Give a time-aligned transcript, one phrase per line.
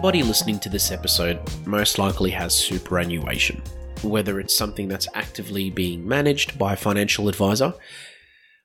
[0.00, 3.62] Anybody listening to this episode most likely has superannuation,
[4.00, 7.74] whether it's something that's actively being managed by a financial advisor,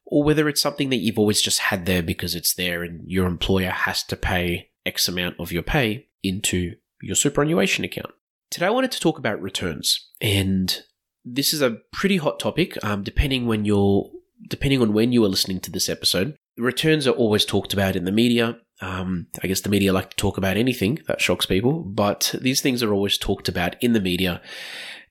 [0.05, 3.27] or whether it's something that you've always just had there because it's there and your
[3.27, 8.13] employer has to pay X amount of your pay into your superannuation account.
[8.49, 10.83] Today I wanted to talk about returns, and
[11.25, 12.81] this is a pretty hot topic.
[12.81, 14.09] Um, depending when you're
[14.49, 18.05] depending on when you are listening to this episode, returns are always talked about in
[18.05, 18.57] the media.
[18.81, 22.61] Um, I guess the media like to talk about anything that shocks people, but these
[22.61, 24.41] things are always talked about in the media.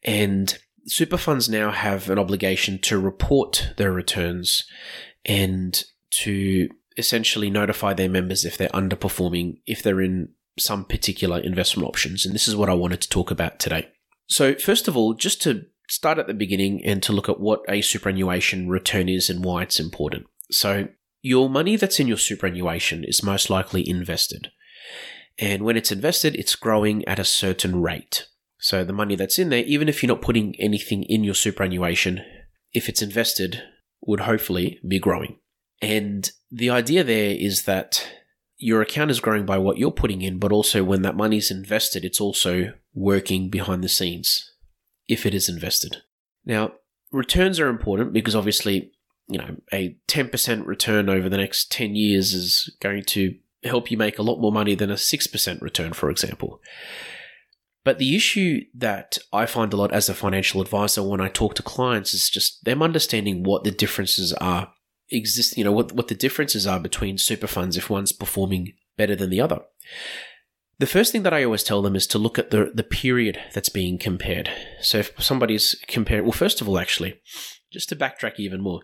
[0.03, 4.65] And super funds now have an obligation to report their returns
[5.25, 11.89] and to essentially notify their members if they're underperforming, if they're in some particular investment
[11.89, 12.25] options.
[12.25, 13.89] And this is what I wanted to talk about today.
[14.27, 17.63] So, first of all, just to start at the beginning and to look at what
[17.69, 20.27] a superannuation return is and why it's important.
[20.51, 20.89] So,
[21.25, 24.53] your money that's in your superannuation is most likely invested.
[25.39, 28.27] And when it's invested, it's growing at a certain rate.
[28.59, 32.23] So the money that's in there, even if you're not putting anything in your superannuation,
[32.75, 33.63] if it's invested,
[34.03, 35.39] would hopefully be growing.
[35.81, 38.07] And the idea there is that
[38.59, 41.51] your account is growing by what you're putting in, but also when that money is
[41.51, 44.53] invested, it's also working behind the scenes
[45.09, 46.03] if it is invested.
[46.45, 46.73] Now,
[47.11, 48.93] returns are important because obviously
[49.29, 53.97] you know, a 10% return over the next 10 years is going to help you
[53.97, 56.61] make a lot more money than a 6% return, for example.
[57.85, 61.55] But the issue that I find a lot as a financial advisor when I talk
[61.55, 64.73] to clients is just them understanding what the differences are
[65.11, 69.15] exist, you know, what, what the differences are between super funds if one's performing better
[69.15, 69.61] than the other.
[70.79, 73.39] The first thing that I always tell them is to look at the, the period
[73.53, 74.51] that's being compared.
[74.81, 77.21] So if somebody's comparing, well, first of all, actually,
[77.75, 78.81] just to backtrack even more,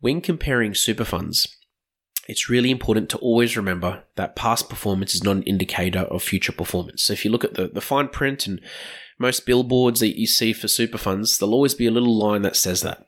[0.00, 1.46] when comparing super funds,
[2.28, 6.52] it's really important to always remember that past performance is not an indicator of future
[6.52, 7.02] performance.
[7.02, 8.60] So if you look at the, the fine print and
[9.18, 12.54] most billboards that you see for super funds, there'll always be a little line that
[12.54, 13.04] says that.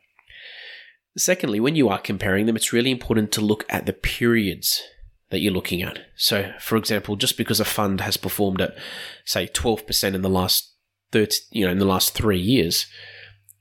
[1.16, 4.82] Secondly, when you are comparing them, it's really important to look at the periods
[5.30, 6.00] that you're looking at.
[6.16, 8.76] So, for example, just because a fund has performed at,
[9.24, 10.74] say, 12% in the last
[11.12, 12.86] 30, you know, in the last three years,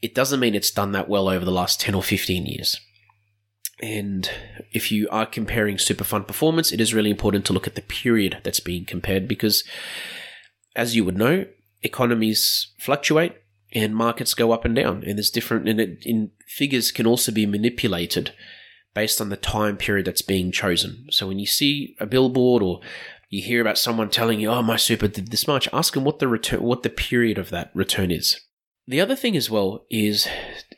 [0.02, 2.80] it doesn't mean it's done that well over the last 10 or 15 years.
[3.82, 4.30] And
[4.72, 7.82] if you are comparing super fund performance, it is really important to look at the
[7.82, 9.64] period that's being compared because,
[10.76, 11.46] as you would know,
[11.82, 13.36] economies fluctuate
[13.72, 17.32] and markets go up and down, and there's different, and it, in figures can also
[17.32, 18.34] be manipulated
[18.96, 21.06] based on the time period that's being chosen.
[21.12, 22.82] So when you see a billboard or
[23.30, 26.20] you hear about someone telling you, "Oh, my super did this much," ask them what
[26.20, 28.42] the return, what the period of that return is.
[28.90, 30.28] The other thing as well is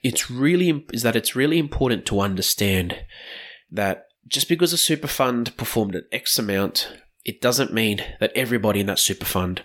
[0.04, 3.06] it's really is that it's really important to understand
[3.72, 6.92] that just because a super fund performed at X amount,
[7.24, 9.64] it doesn't mean that everybody in that super fund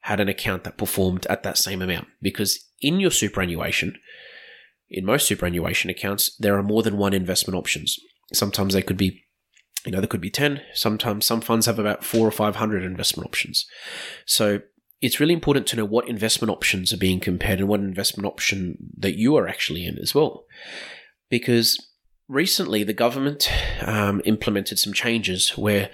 [0.00, 2.08] had an account that performed at that same amount.
[2.20, 3.98] Because in your superannuation,
[4.90, 7.98] in most superannuation accounts, there are more than one investment options.
[8.34, 9.22] Sometimes they could be,
[9.86, 10.60] you know, there could be 10.
[10.74, 13.64] Sometimes some funds have about four or 500 investment options.
[14.26, 14.60] So
[15.00, 18.76] it's really important to know what investment options are being compared and what investment option
[18.96, 20.44] that you are actually in as well.
[21.30, 21.88] Because
[22.28, 23.50] recently the government
[23.82, 25.90] um, implemented some changes where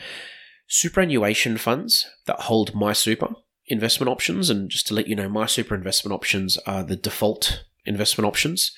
[0.66, 3.34] superannuation funds that hold MySuper
[3.68, 8.26] investment options, and just to let you know, MySuper investment options are the default investment
[8.26, 8.72] options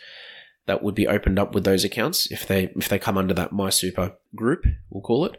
[0.66, 3.53] that would be opened up with those accounts if they if they come under that
[3.53, 5.39] MySuper group, we'll call it.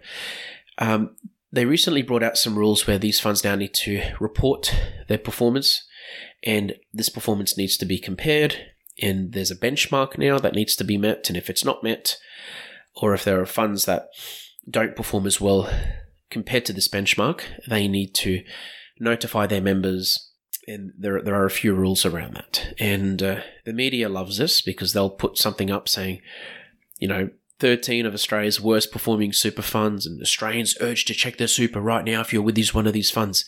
[0.80, 1.16] Um,
[1.52, 4.76] they recently brought out some rules where these funds now need to report
[5.08, 5.88] their performance,
[6.44, 8.58] and this performance needs to be compared.
[9.02, 12.18] And there's a benchmark now that needs to be met, and if it's not met,
[12.96, 14.10] or if there are funds that
[14.70, 15.70] don't perform as well
[16.30, 18.44] compared to this benchmark, they need to
[19.00, 20.32] notify their members.
[20.68, 22.76] And there, there are a few rules around that.
[22.78, 26.22] And uh, the media loves this because they'll put something up saying,
[27.00, 31.48] you know, 13 of Australia's worst performing super funds, and Australians urged to check their
[31.48, 33.46] super right now if you're with these one of these funds.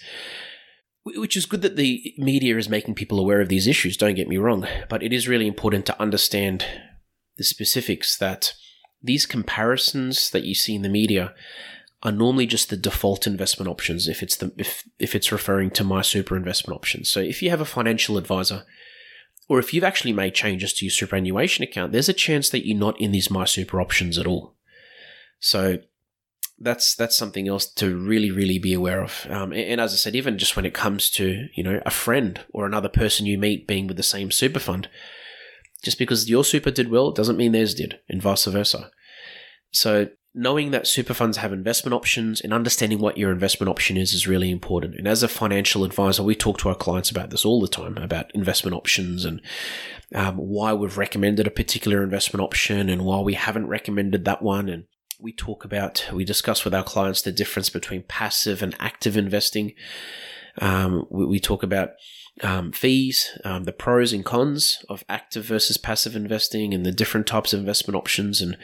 [1.04, 4.28] Which is good that the media is making people aware of these issues, don't get
[4.28, 6.66] me wrong, but it is really important to understand
[7.38, 8.54] the specifics that
[9.02, 11.34] these comparisons that you see in the media
[12.04, 15.84] are normally just the default investment options if it's the if if it's referring to
[15.84, 17.10] MySuper investment options.
[17.10, 18.64] So if you have a financial advisor
[19.52, 22.78] or if you've actually made changes to your superannuation account, there's a chance that you're
[22.78, 24.56] not in these MySuper options at all.
[25.42, 25.80] So
[26.58, 29.28] that's that's something else to really really be aware of.
[29.30, 31.92] Um, and, and, as I said, even just when it comes to you know a
[31.92, 34.88] friend or another person you meet being with the same super fund,
[35.84, 38.90] just because your super did well doesn't mean theirs did, and vice versa.
[39.72, 44.14] So knowing that super funds have investment options and understanding what your investment option is
[44.14, 44.96] is really important.
[44.96, 47.98] And as a financial advisor, we talk to our clients about this all the time
[47.98, 49.42] about investment options and
[50.16, 54.70] um, why we've recommended a particular investment option and why we haven't recommended that one.
[54.70, 54.86] And
[55.22, 59.74] we talk about, we discuss with our clients the difference between passive and active investing.
[60.60, 61.92] Um, we, we talk about
[62.42, 67.28] um, fees, um, the pros and cons of active versus passive investing, and the different
[67.28, 68.42] types of investment options.
[68.42, 68.58] And,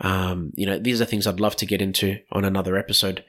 [0.00, 3.24] um, you know, these are things I'd love to get into on another episode.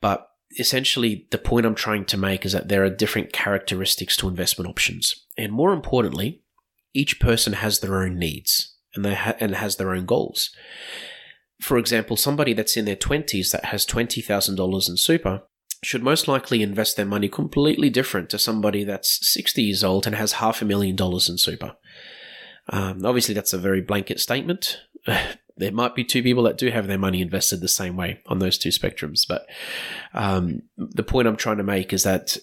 [0.00, 0.26] But
[0.58, 4.68] essentially, the point I'm trying to make is that there are different characteristics to investment
[4.68, 5.14] options.
[5.38, 6.42] And more importantly,
[6.94, 10.50] each person has their own needs and, they ha- and has their own goals.
[11.62, 15.42] For example, somebody that's in their 20s that has $20,000 in super
[15.84, 20.16] should most likely invest their money completely different to somebody that's 60 years old and
[20.16, 21.76] has half a million dollars in super.
[22.68, 24.78] Um, obviously, that's a very blanket statement.
[25.56, 28.38] there might be two people that do have their money invested the same way on
[28.40, 29.46] those two spectrums, but
[30.14, 32.36] um, the point I'm trying to make is that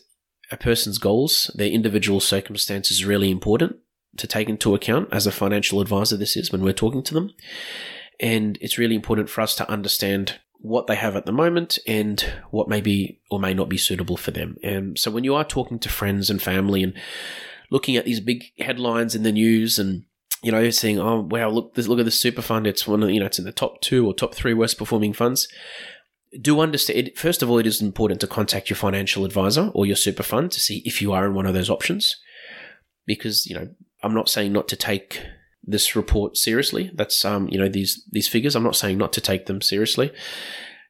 [0.52, 3.78] a person's goals, their individual circumstance is really important
[4.18, 6.18] to take into account as a financial advisor.
[6.18, 7.32] This is when we're talking to them.
[8.20, 12.22] And it's really important for us to understand what they have at the moment and
[12.52, 14.58] what may be or may not be suitable for them.
[14.62, 16.94] And so when you are talking to friends and family and
[17.70, 20.04] looking at these big headlines in the news and
[20.42, 23.10] you know seeing oh wow look this look at this super fund it's one of
[23.10, 25.50] you know it's in the top 2 or top 3 worst performing funds
[26.40, 29.98] do understand first of all it is important to contact your financial advisor or your
[29.98, 32.16] super fund to see if you are in one of those options
[33.06, 33.68] because you know
[34.02, 35.22] I'm not saying not to take
[35.70, 36.92] this report seriously.
[36.94, 38.56] That's um, you know these these figures.
[38.56, 40.12] I'm not saying not to take them seriously.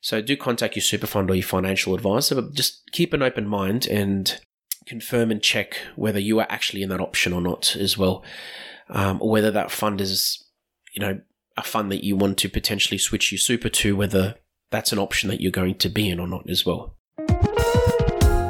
[0.01, 3.45] So do contact your super fund or your financial advisor, but just keep an open
[3.45, 4.39] mind and
[4.85, 8.23] confirm and check whether you are actually in that option or not as well,
[8.89, 10.45] um, or whether that fund is
[10.93, 11.19] you know
[11.57, 14.35] a fund that you want to potentially switch your super to, whether
[14.71, 16.95] that's an option that you're going to be in or not as well.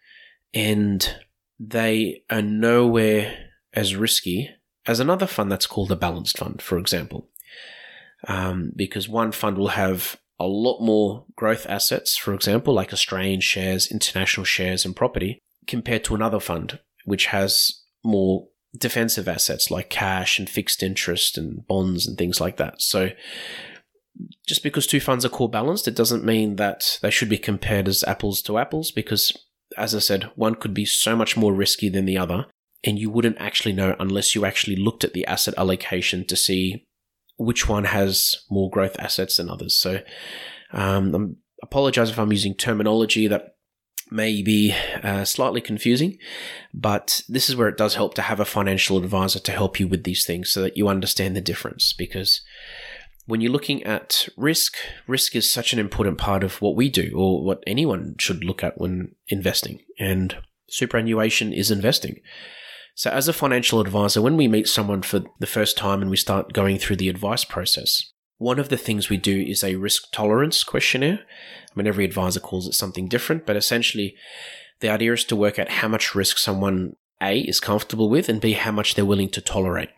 [0.55, 1.17] and
[1.59, 4.51] they are nowhere as risky
[4.87, 7.29] as another fund that's called a balanced fund, for example
[8.27, 13.41] um, because one fund will have a lot more growth assets, for example, like Australian
[13.41, 19.89] shares, international shares, and property, compared to another fund which has more defensive assets like
[19.89, 22.83] cash and fixed interest and bonds and things like that.
[22.83, 23.11] So,
[24.47, 27.89] just because two funds are core balanced, it doesn't mean that they should be compared
[27.89, 29.33] as apples to apples because,
[29.77, 32.47] as I said, one could be so much more risky than the other.
[32.85, 36.85] And you wouldn't actually know unless you actually looked at the asset allocation to see
[37.39, 39.75] which one has more growth assets than others.
[39.75, 40.01] So,
[40.73, 43.55] um, I apologize if I'm using terminology that
[44.11, 46.19] may be uh, slightly confusing,
[46.73, 49.89] but this is where it does help to have a financial advisor to help you
[49.89, 51.93] with these things so that you understand the difference.
[51.93, 52.43] Because
[53.27, 54.77] when you're looking at risk,
[55.07, 58.65] risk is such an important part of what we do or what anyone should look
[58.65, 59.81] at when investing.
[59.99, 60.37] And
[60.69, 62.21] superannuation is investing.
[62.99, 66.17] So, as a financial advisor, when we meet someone for the first time and we
[66.17, 68.03] start going through the advice process,
[68.39, 71.21] one of the things we do is a risk tolerance questionnaire.
[71.21, 74.17] I mean, every advisor calls it something different, but essentially,
[74.81, 78.41] the idea is to work out how much risk someone A is comfortable with and
[78.41, 79.91] B, how much they're willing to tolerate.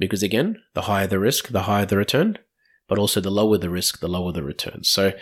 [0.00, 2.38] Because again, the higher the risk, the higher the return,
[2.88, 4.82] but also the lower the risk, the lower the return.
[4.82, 5.12] So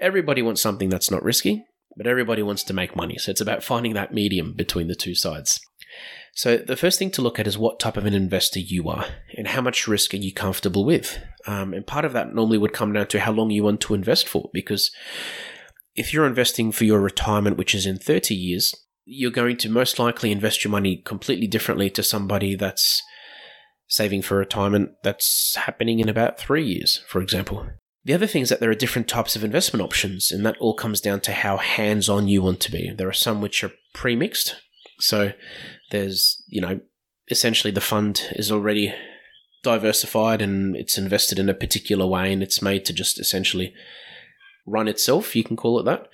[0.00, 1.64] everybody wants something that's not risky,
[1.96, 3.18] but everybody wants to make money.
[3.18, 5.58] So it's about finding that medium between the two sides.
[6.36, 9.06] So the first thing to look at is what type of an investor you are
[9.38, 11.18] and how much risk are you comfortable with.
[11.46, 13.94] Um, and part of that normally would come down to how long you want to
[13.94, 14.90] invest for, because
[15.94, 18.74] if you're investing for your retirement, which is in 30 years,
[19.06, 23.02] you're going to most likely invest your money completely differently to somebody that's
[23.88, 27.66] saving for retirement that's happening in about three years, for example.
[28.04, 30.74] The other thing is that there are different types of investment options, and that all
[30.74, 32.92] comes down to how hands on you want to be.
[32.94, 34.56] There are some which are pre mixed,
[34.98, 35.32] so
[35.90, 36.80] there's, you know,
[37.30, 38.94] essentially the fund is already
[39.62, 43.74] diversified and it's invested in a particular way and it's made to just essentially
[44.66, 46.08] run itself, you can call it that.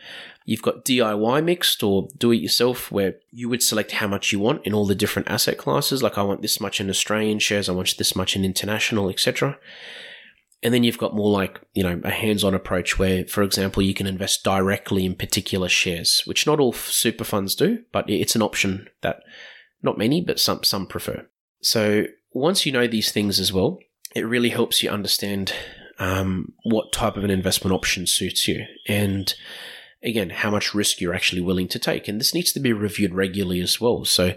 [0.45, 4.41] You've got DIY mixed or do it yourself, where you would select how much you
[4.41, 6.03] want in all the different asset classes.
[6.03, 9.59] Like, I want this much in Australian shares, I want this much in international, etc.
[10.63, 13.83] And then you've got more like, you know, a hands on approach where, for example,
[13.83, 18.37] you can invest directly in particular shares, which not all super funds do, but it's
[18.37, 19.23] an option that
[19.83, 21.27] not many, but some, some prefer.
[21.61, 23.79] So once you know these things as well,
[24.15, 25.53] it really helps you understand
[25.99, 29.35] um, what type of an investment option suits you and
[30.03, 32.09] again, how much risk you're actually willing to take.
[32.09, 34.05] And this needs to be reviewed regularly as well.
[34.05, 34.35] So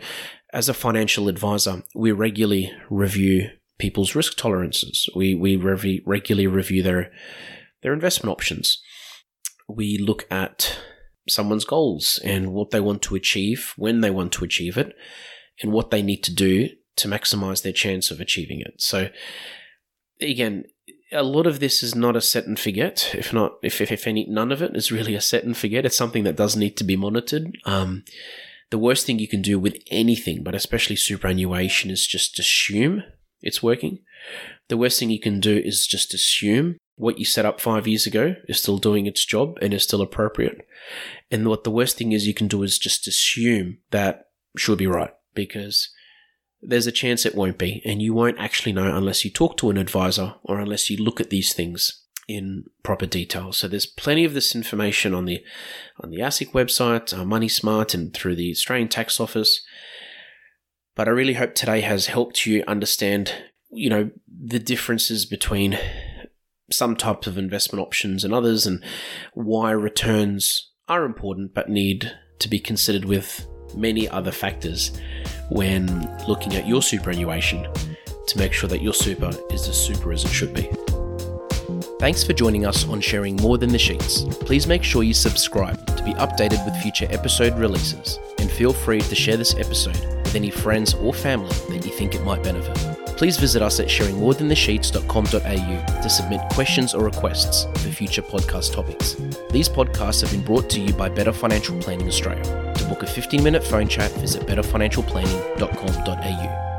[0.54, 5.10] as a financial advisor, we regularly review people's risk tolerances.
[5.16, 7.12] We we regularly review their
[7.82, 8.82] their investment options.
[9.68, 10.78] We look at
[11.28, 14.96] someone's goals and what they want to achieve, when they want to achieve it,
[15.62, 18.76] and what they need to do to maximize their chance of achieving it.
[18.78, 19.10] So
[20.22, 20.66] again,
[21.12, 23.14] a lot of this is not a set and forget.
[23.14, 25.86] If not, if, if, if any, none of it is really a set and forget.
[25.86, 27.58] It's something that does need to be monitored.
[27.66, 28.04] Um,
[28.72, 33.04] the worst thing you can do with anything, but especially superannuation, is just assume
[33.42, 34.00] it's working.
[34.70, 38.08] The worst thing you can do is just assume what you set up five years
[38.08, 40.66] ago is still doing its job and is still appropriate.
[41.30, 44.88] And what the worst thing is you can do is just assume that should be
[44.88, 45.90] right because
[46.62, 47.82] there's a chance it won't be.
[47.86, 51.20] And you won't actually know unless you talk to an advisor or unless you look
[51.20, 53.52] at these things in proper detail.
[53.52, 55.44] So there's plenty of this information on the
[56.02, 59.62] on the ASIC website, uh, Money Smart, and through the Australian Tax Office.
[60.96, 63.34] But I really hope today has helped you understand,
[63.70, 65.78] you know, the differences between
[66.72, 68.84] some types of investment options and others and
[69.34, 74.92] why returns are important but need to be considered with many other factors
[75.50, 77.68] when looking at your superannuation
[78.28, 80.70] to make sure that your super is as super as it should be.
[82.00, 84.24] Thanks for joining us on Sharing More Than the Sheets.
[84.42, 89.02] Please make sure you subscribe to be updated with future episode releases, and feel free
[89.02, 92.76] to share this episode with any friends or family that you think it might benefit.
[93.18, 99.16] Please visit us at sharingmorethanthesheets.com.au to submit questions or requests for future podcast topics.
[99.52, 102.74] These podcasts have been brought to you by Better Financial Planning Australia.
[102.88, 106.75] Book a 15 minute phone chat, visit betterfinancialplanning.com.au.